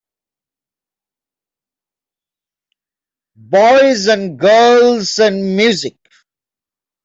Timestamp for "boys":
3.35-4.07